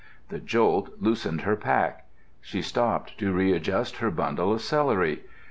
[0.29, 2.07] The jolt loosened her pack.
[2.41, 5.21] She stopped to readjust her bundle of celery.